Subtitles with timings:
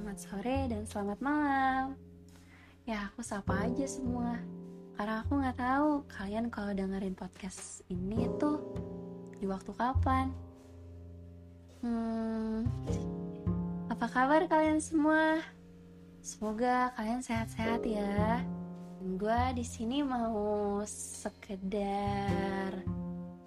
[0.00, 1.86] selamat sore, dan selamat malam.
[2.88, 4.40] Ya, aku sapa aja semua.
[4.96, 8.64] Karena aku nggak tahu kalian kalau dengerin podcast ini tuh
[9.36, 10.32] di waktu kapan.
[11.84, 12.64] Hmm,
[13.92, 15.44] apa kabar kalian semua?
[16.24, 18.40] Semoga kalian sehat-sehat ya.
[19.04, 22.72] Gue di sini mau sekedar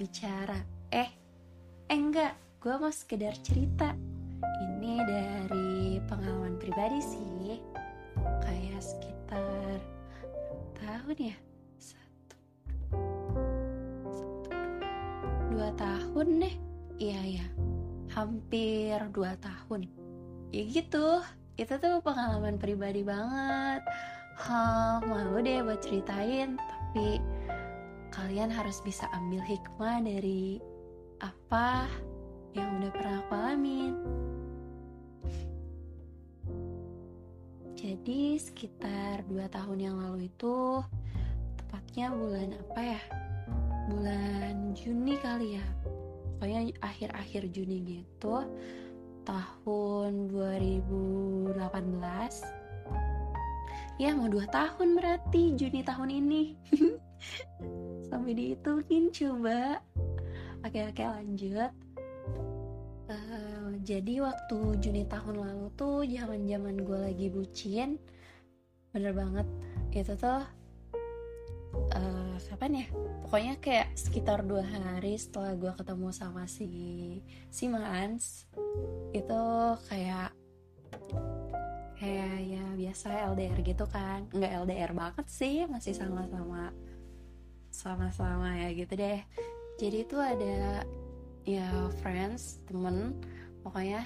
[0.00, 0.64] bicara.
[0.96, 1.12] Eh,
[1.92, 2.32] eh enggak,
[2.64, 3.92] gue mau sekedar cerita
[4.64, 5.67] ini dari
[6.06, 7.58] pengalaman pribadi sih.
[8.44, 9.78] Kayak sekitar
[10.78, 11.36] tahun ya?
[11.82, 12.36] Satu,
[14.06, 14.50] satu.
[15.50, 16.54] Dua tahun deh.
[16.98, 17.46] Iya ya
[18.18, 19.86] hampir dua tahun.
[20.50, 21.22] Ya gitu.
[21.58, 23.82] Itu tuh pengalaman pribadi banget.
[24.38, 26.58] Hah, malu deh buat ceritain.
[26.58, 27.18] Tapi
[28.14, 30.62] kalian harus bisa ambil hikmah dari
[31.18, 31.86] apa
[32.54, 33.92] yang udah pernah aku alamin.
[37.78, 40.82] Jadi sekitar 2 tahun yang lalu itu
[41.62, 42.98] tepatnya bulan apa ya?
[43.86, 45.66] Bulan Juni kali ya.
[46.34, 48.42] Pokoknya akhir-akhir Juni gitu.
[49.22, 51.54] Tahun 2018.
[54.02, 56.58] Ya mau 2 tahun berarti Juni tahun ini.
[58.10, 59.78] Sampai dihitungin coba.
[60.66, 61.70] Oke oke lanjut.
[63.08, 67.96] Uh, jadi waktu Juni tahun lalu tuh zaman zaman gue lagi bucin,
[68.92, 69.48] bener banget
[69.96, 70.44] itu tuh
[71.96, 72.36] uh,
[72.68, 72.86] ya?
[73.24, 76.68] Pokoknya kayak sekitar dua hari setelah gue ketemu sama si
[77.48, 78.44] si Mans
[79.16, 79.42] itu
[79.88, 80.36] kayak
[81.96, 86.76] kayak ya biasa LDR gitu kan, nggak LDR banget sih masih sama-sama
[87.72, 89.24] sama-sama ya gitu deh.
[89.80, 90.84] Jadi itu ada
[91.48, 93.16] ya friends temen
[93.64, 94.04] pokoknya.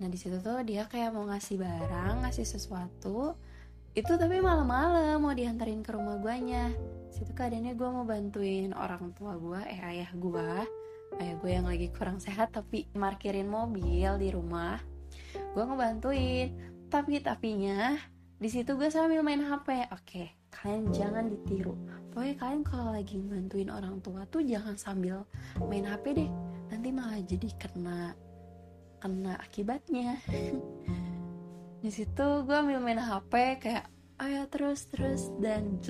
[0.00, 3.36] Nah di situ tuh dia kayak mau ngasih barang ngasih sesuatu.
[3.92, 6.72] Itu tapi malam-malam mau diantarin ke rumah guanya.
[7.12, 10.50] Situ keadaannya gue mau bantuin orang tua gue eh ayah gue
[11.20, 14.80] ayah gue yang lagi kurang sehat tapi markirin mobil di rumah.
[15.52, 16.72] Gue ngebantuin.
[16.88, 17.96] Tapi tapinya
[18.42, 21.74] di situ gue sambil main hp oke kalian jangan ditiru.
[22.12, 25.24] Pokoknya kalian kalau lagi bantuin orang tua tuh jangan sambil
[25.64, 26.30] main HP deh.
[26.68, 28.12] Nanti malah jadi kena
[29.00, 30.20] kena akibatnya.
[31.82, 33.88] Di situ gue ambil main HP kayak
[34.22, 35.32] ayo terus terus.
[35.40, 35.80] Dan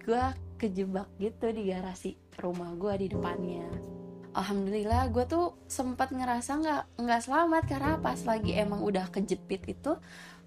[0.00, 0.24] gue
[0.58, 3.68] kejebak gitu di garasi rumah gue di depannya.
[4.32, 9.98] Alhamdulillah gue tuh sempat ngerasa nggak nggak selamat karena pas lagi emang udah kejepit itu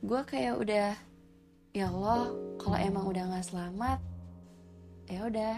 [0.01, 0.88] gue kayak udah
[1.72, 4.00] ya Allah kalau emang udah nggak selamat
[5.08, 5.56] ya udah.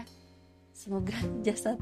[0.74, 1.14] Semoga
[1.46, 1.78] jasad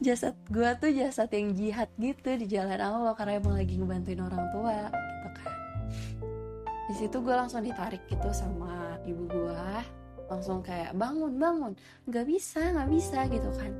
[0.00, 4.44] jasad gue tuh jasad yang jihad gitu di jalan Allah karena emang lagi ngebantuin orang
[4.52, 5.52] tua gitu kan.
[6.88, 9.68] Di situ gue langsung ditarik gitu sama ibu gue
[10.28, 11.72] langsung kayak bangun bangun.
[12.08, 13.72] Nggak bisa nggak bisa gitu kan.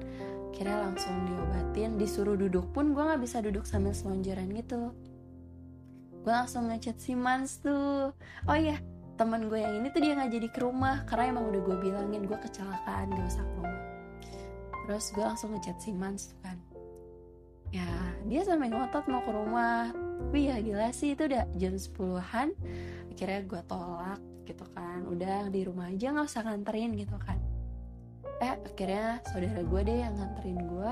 [0.52, 4.92] Kira langsung diobatin disuruh duduk pun gue nggak bisa duduk sambil selonjoran gitu.
[6.24, 8.12] Gue langsung ngechat si Mans tuh.
[8.44, 8.76] Oh iya
[9.14, 12.22] teman gue yang ini tuh dia nggak jadi ke rumah karena emang udah gue bilangin
[12.26, 13.82] gue kecelakaan gak usah ke rumah.
[14.84, 16.58] Terus gue langsung ngechat si Mans tuh kan.
[17.70, 17.90] Ya
[18.26, 19.94] dia sampai ngotot mau ke rumah.
[19.94, 22.48] Tapi ya gila sih itu udah jam 10-an
[23.14, 25.00] akhirnya gue tolak gitu kan.
[25.06, 27.38] Udah di rumah aja nggak usah nganterin gitu kan.
[28.42, 30.90] Eh akhirnya saudara gue deh yang nganterin gue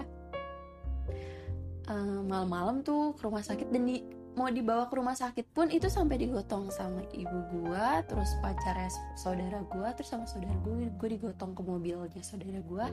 [1.91, 5.93] uh, malam-malam tuh ke rumah sakit dan di mau dibawa ke rumah sakit pun itu
[5.93, 11.53] sampai digotong sama ibu gua terus pacarnya saudara gua terus sama saudara gue gue digotong
[11.53, 12.89] ke mobilnya saudara gua.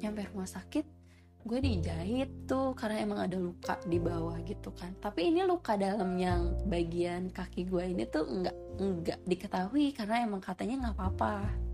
[0.00, 0.84] Nyampe rumah sakit
[1.46, 4.92] gue dijahit tuh karena emang ada luka di bawah gitu kan.
[4.98, 10.42] Tapi ini luka dalam yang bagian kaki gue ini tuh nggak nggak diketahui karena emang
[10.42, 11.66] katanya nggak apa-apa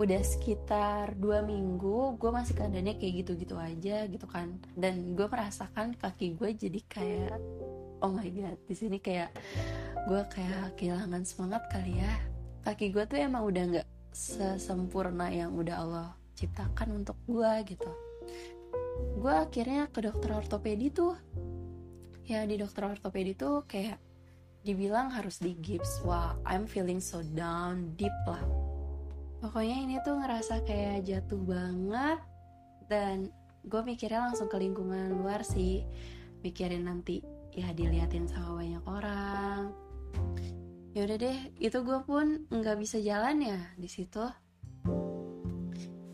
[0.00, 4.56] udah sekitar dua minggu gue masih keadaannya kayak gitu-gitu aja gitu kan.
[4.72, 7.36] Dan gue merasakan kaki gue jadi kayak
[8.00, 9.30] oh my god di sini kayak
[10.08, 12.14] gue kayak kehilangan semangat kali ya.
[12.64, 16.08] Kaki gue tuh emang udah nggak sesempurna yang udah Allah
[16.40, 17.90] ciptakan untuk gue gitu.
[19.20, 21.14] Gue akhirnya ke dokter ortopedi tuh.
[22.24, 23.98] Ya di dokter ortopedi tuh kayak
[24.62, 26.00] dibilang harus di gips.
[26.06, 28.61] Wah I'm feeling so down deep lah
[29.42, 32.18] pokoknya ini tuh ngerasa kayak jatuh banget
[32.86, 33.26] dan
[33.66, 35.82] gue mikirnya langsung ke lingkungan luar sih.
[36.46, 39.74] Mikirin nanti ya diliatin sama banyak orang.
[40.94, 44.22] Yaudah deh itu gue pun nggak bisa jalan ya di situ.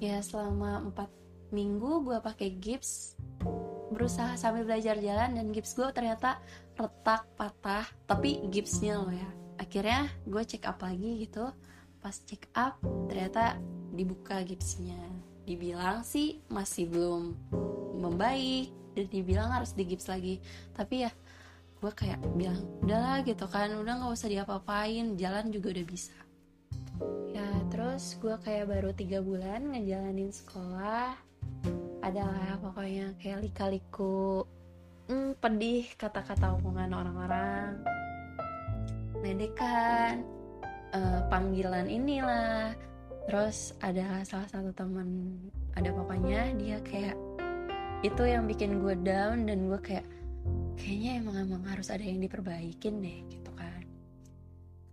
[0.00, 1.12] Ya selama empat
[1.52, 3.20] minggu gue pakai gips
[3.88, 6.40] berusaha sambil belajar jalan dan gips gue ternyata
[6.80, 7.84] retak patah.
[8.08, 9.28] Tapi gipsnya loh ya.
[9.60, 11.52] Akhirnya gue check up lagi gitu
[11.98, 12.78] pas check up
[13.10, 13.58] ternyata
[13.92, 14.98] dibuka gipsnya
[15.48, 17.32] dibilang sih masih belum
[17.96, 20.44] membaik dan dibilang harus digips lagi.
[20.76, 21.10] Tapi ya
[21.80, 23.72] gue kayak bilang udahlah gitu kan.
[23.72, 26.16] Udah nggak usah diapa-apain jalan juga udah bisa.
[27.32, 31.16] Ya terus gue kayak baru tiga bulan ngejalanin sekolah.
[32.04, 34.44] Adalah pokoknya kayak lika-liku
[35.08, 37.70] hmm, pedih kata-kata omongan orang-orang.
[39.24, 40.37] Ledekan
[40.94, 42.72] uh, panggilan inilah.
[43.28, 45.36] Terus ada salah satu teman
[45.76, 47.16] ada pokoknya dia kayak
[48.00, 50.06] itu yang bikin gue down dan gue kayak
[50.78, 53.84] kayaknya emang emang harus ada yang diperbaikin deh gitu kan.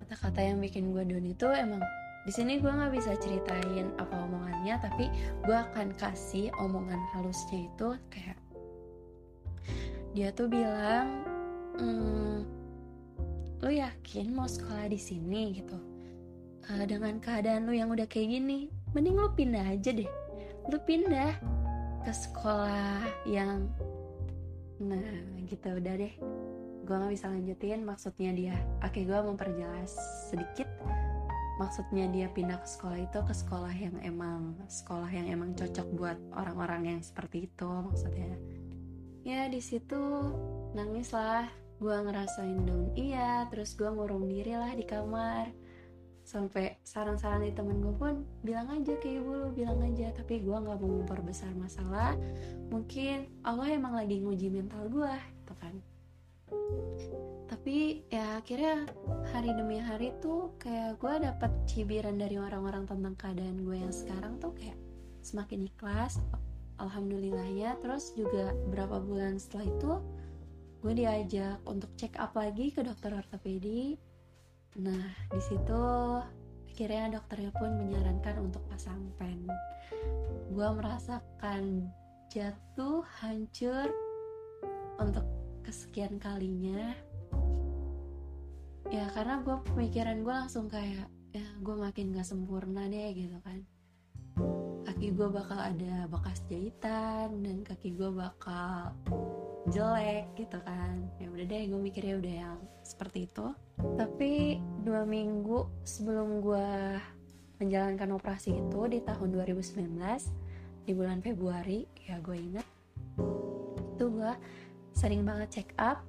[0.03, 1.79] Kata-kata yang bikin gue down itu emang
[2.25, 5.05] di sini gue nggak bisa ceritain apa omongannya tapi
[5.45, 8.37] gue akan kasih omongan halusnya itu kayak
[10.17, 11.21] dia tuh bilang
[11.77, 12.34] mm,
[13.75, 15.77] yakin mau sekolah di sini gitu.
[16.65, 20.09] Uh, dengan keadaan lu yang udah kayak gini mending lu pindah aja deh.
[20.71, 21.35] Lu pindah
[22.01, 23.67] ke sekolah yang
[24.79, 25.03] nah
[25.45, 25.75] gitu.
[25.75, 26.13] Udah deh.
[26.85, 29.93] Gue nggak bisa lanjutin maksudnya dia oke gue memperjelas
[30.31, 30.69] sedikit.
[31.55, 36.19] Maksudnya dia pindah ke sekolah itu ke sekolah yang emang sekolah yang emang cocok buat
[36.35, 38.35] orang-orang yang seperti itu maksudnya.
[39.25, 39.97] Ya di situ
[40.75, 41.47] nangis lah
[41.79, 42.91] gue ngerasain down.
[42.95, 45.51] Iya terus gue ngurung diri lah di kamar.
[46.25, 50.09] Sampai saran-saran di temen gue pun bilang aja ke ibu lu bilang aja.
[50.15, 52.17] Tapi gue nggak mau memperbesar masalah.
[52.73, 55.13] Mungkin Allah emang lagi nguji mental gue
[55.43, 55.75] gitu kan.
[57.45, 58.89] Tapi ya akhirnya
[59.33, 64.41] hari demi hari tuh kayak gue dapet cibiran dari orang-orang tentang keadaan gue yang sekarang
[64.41, 64.77] tuh kayak
[65.21, 66.17] semakin ikhlas
[66.81, 67.77] alhamdulillahnya.
[67.85, 69.91] Terus juga berapa bulan setelah itu
[70.85, 73.97] gue diajak untuk check up lagi ke dokter ortopedi.
[74.77, 75.81] Nah di situ
[76.69, 79.49] akhirnya dokternya pun menyarankan untuk pasang pen.
[80.53, 81.89] Gue merasakan
[82.29, 83.89] jatuh hancur
[85.01, 85.25] untuk
[85.65, 86.93] kesekian kalinya.
[88.93, 93.65] Ya karena gue pemikiran gue langsung kayak ya gue makin gak sempurna deh gitu kan.
[94.85, 98.93] Kaki gue bakal ada bekas jahitan dan kaki gue bakal
[99.73, 101.09] jelek gitu kan.
[101.17, 103.49] Ya udah deh gue mikirnya udah yang seperti itu.
[103.97, 106.69] Tapi dua minggu sebelum gue
[107.57, 112.67] menjalankan operasi itu di tahun 2019 di bulan Februari ya gue ingat
[113.95, 114.33] itu gue
[114.93, 116.05] sering banget check up.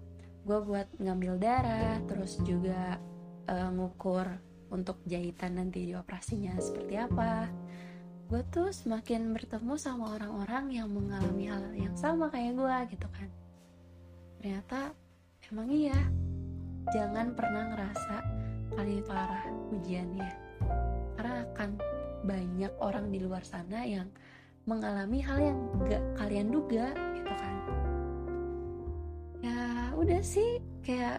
[0.47, 3.01] Gue buat ngambil darah terus juga
[3.49, 4.27] uh, ngukur
[4.71, 7.49] untuk jahitan nanti di operasinya seperti apa.
[8.27, 13.31] Gue tuh semakin bertemu sama orang-orang yang mengalami hal yang sama kayak gue gitu kan
[14.39, 14.93] ternyata
[15.53, 15.99] emang iya.
[16.95, 18.17] Jangan pernah ngerasa
[18.79, 19.45] kalian parah
[19.75, 20.31] ujiannya.
[21.19, 21.71] Karena akan
[22.23, 24.07] banyak orang di luar sana yang
[24.67, 27.57] mengalami hal yang gak kalian duga gitu kan.
[29.97, 30.63] Udah sih.
[30.87, 31.19] Kayak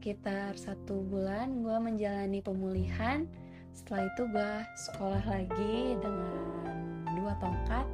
[0.00, 3.28] sekitar satu bulan gue menjalani pemulihan.
[3.70, 4.52] Setelah itu gue
[4.90, 6.42] sekolah lagi dengan
[7.14, 7.86] dua tongkat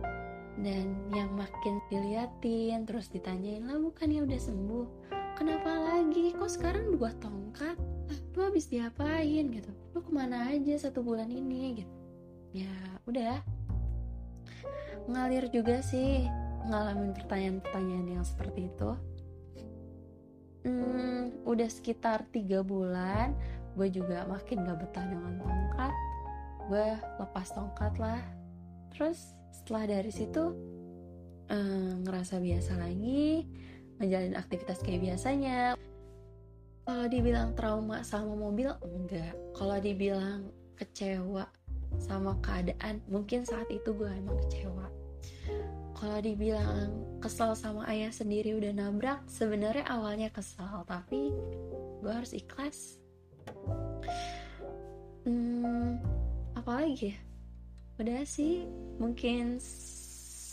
[0.60, 4.86] dan yang makin diliatin terus ditanyain lah bukannya udah sembuh?
[5.36, 6.32] Kenapa lagi?
[6.32, 7.76] Kok sekarang dua tongkat?
[8.32, 9.52] Lu habis diapain?
[9.52, 9.68] Gitu.
[9.92, 11.84] Lu ke mana aja satu bulan ini?
[11.84, 11.94] Gitu.
[12.64, 12.72] Ya
[13.04, 13.44] udah.
[15.06, 16.24] Ngalir juga sih
[16.66, 18.90] ngalamin pertanyaan-pertanyaan yang seperti itu.
[20.66, 23.36] Hmm, udah sekitar tiga bulan
[23.76, 25.94] gue juga makin gak betah dengan tongkat.
[26.66, 26.88] Gue
[27.20, 28.24] lepas tongkat lah.
[28.90, 30.44] Terus setelah dari situ
[31.48, 33.48] hmm, ngerasa biasa lagi
[33.96, 35.74] menjalin aktivitas kayak biasanya.
[36.86, 39.34] Kalau dibilang trauma sama mobil enggak.
[39.56, 41.48] Kalau dibilang kecewa
[41.98, 44.86] sama keadaan mungkin saat itu gue emang kecewa.
[45.96, 46.92] Kalau dibilang
[47.24, 51.32] kesel sama ayah sendiri udah nabrak sebenarnya awalnya kesel tapi
[52.04, 53.00] gue harus ikhlas.
[55.26, 55.98] Hmm,
[56.54, 57.18] apalagi ya
[57.96, 58.68] udah sih
[59.00, 59.56] mungkin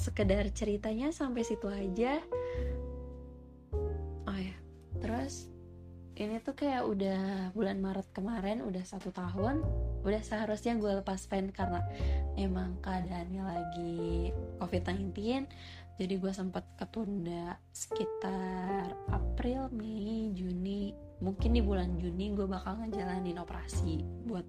[0.04, 2.24] sekedar ceritanya sampai situ aja.
[4.28, 4.56] Oh ya
[5.04, 5.52] terus
[6.14, 9.60] ini tuh kayak udah bulan Maret kemarin udah satu tahun.
[10.04, 11.80] Udah seharusnya gue lepas pen karena
[12.36, 15.16] emang keadaannya lagi COVID-19
[15.94, 20.90] jadi gue sempat ketunda sekitar April, Mei, Juni.
[21.22, 24.46] Mungkin di bulan Juni gue bakal ngejalanin operasi buat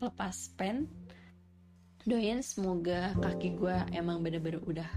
[0.00, 0.88] lepas pen
[2.04, 4.90] doain semoga kaki gue emang bener-bener udah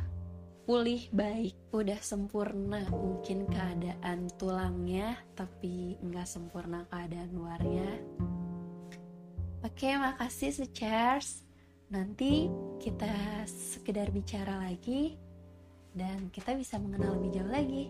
[0.68, 2.84] pulih baik udah sempurna.
[2.92, 7.92] Mungkin keadaan tulangnya tapi nggak sempurna keadaan luarnya.
[9.64, 11.48] Oke makasih secharge
[11.88, 12.52] nanti
[12.84, 13.08] kita
[13.48, 15.16] sekedar bicara lagi
[15.96, 17.88] dan kita bisa mengenal lebih jauh lagi